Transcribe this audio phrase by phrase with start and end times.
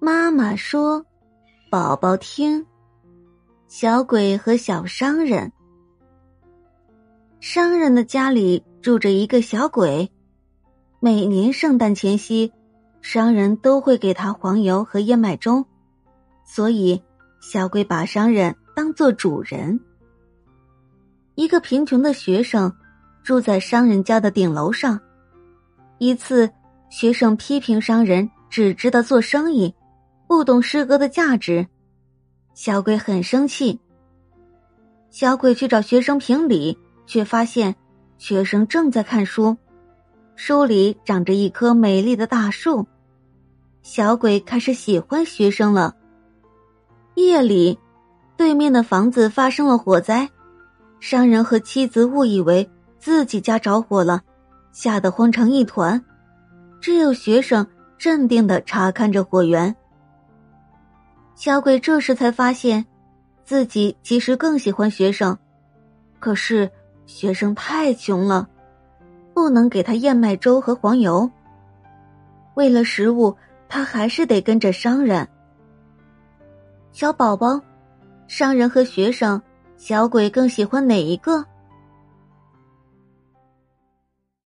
[0.00, 1.04] 妈妈说
[1.70, 2.64] ：“宝宝听。”
[3.68, 5.50] 小鬼和小商人。
[7.40, 10.10] 商人的家里住着一个小鬼，
[11.00, 12.52] 每年圣诞前夕，
[13.02, 15.64] 商人都会给他黄油和燕麦粥，
[16.44, 17.02] 所以
[17.40, 19.80] 小鬼把商人当做主人。
[21.34, 22.72] 一个贫穷的学生
[23.22, 25.00] 住在商人家的顶楼上，
[25.98, 26.48] 一次，
[26.90, 29.74] 学生批评商人只知道做生意。
[30.34, 31.64] 不懂诗歌的价值，
[32.54, 33.78] 小鬼很生气。
[35.08, 37.76] 小鬼去找学生评理，却发现
[38.18, 39.56] 学生正在看书，
[40.34, 42.84] 书里长着一棵美丽的大树。
[43.84, 45.94] 小鬼开始喜欢学生了。
[47.14, 47.78] 夜里，
[48.36, 50.28] 对面的房子发生了火灾，
[50.98, 54.20] 商人和妻子误以为自己家着火了，
[54.72, 56.04] 吓得慌成一团。
[56.80, 57.64] 只有学生
[57.96, 59.72] 镇定的查看着火源。
[61.44, 62.86] 小鬼这时才发现，
[63.44, 65.36] 自己其实更喜欢学生，
[66.18, 66.70] 可是
[67.04, 68.48] 学生太穷了，
[69.34, 71.30] 不能给他燕麦粥和黄油。
[72.54, 73.36] 为了食物，
[73.68, 75.28] 他还是得跟着商人。
[76.92, 77.60] 小宝宝，
[78.26, 79.42] 商人和学生，
[79.76, 81.44] 小鬼更喜欢哪一个？